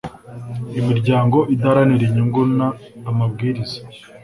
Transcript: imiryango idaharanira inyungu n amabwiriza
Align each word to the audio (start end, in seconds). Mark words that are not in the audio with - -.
imiryango 0.79 1.37
idaharanira 1.53 2.03
inyungu 2.07 2.41
n 2.57 2.59
amabwiriza 3.09 3.79